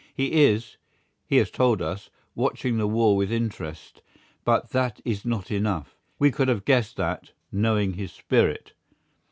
He 0.15 0.45
is, 0.45 0.77
he 1.27 1.35
has 1.37 1.51
told 1.51 1.79
us, 1.79 2.09
watching 2.33 2.79
the 2.79 2.87
war 2.87 3.15
with 3.15 3.31
interest, 3.31 4.01
but 4.43 4.71
that 4.71 4.99
is 5.05 5.25
not 5.25 5.51
enough; 5.51 5.95
we 6.17 6.31
could 6.31 6.47
have 6.47 6.65
guessed 6.65 6.97
that, 6.97 7.33
knowing 7.51 7.93
his 7.93 8.11
spirit. 8.11 8.73